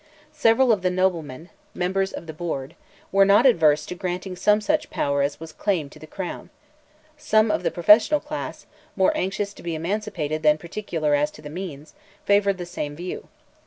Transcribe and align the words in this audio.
Several 0.33 0.71
of 0.71 0.81
the 0.81 0.89
noblemen, 0.89 1.51
members 1.75 2.11
of 2.11 2.25
the 2.25 2.33
board, 2.33 2.73
were 3.11 3.23
not 3.23 3.45
averse 3.45 3.85
to 3.85 3.93
granting 3.93 4.35
some 4.35 4.59
such 4.59 4.89
power 4.89 5.21
as 5.21 5.39
was 5.39 5.53
claimed 5.53 5.91
to 5.91 5.99
the 5.99 6.07
crown; 6.07 6.49
some 7.17 7.51
of 7.51 7.61
the 7.61 7.69
professional 7.69 8.19
class, 8.19 8.65
more 8.95 9.15
anxious 9.15 9.53
to 9.53 9.61
be 9.61 9.75
emancipated 9.75 10.41
than 10.41 10.57
particular 10.57 11.13
as 11.13 11.29
to 11.29 11.43
the 11.43 11.51
means, 11.51 11.93
favoured 12.25 12.57
the 12.57 12.65
same 12.65 12.95
view. 12.95 13.27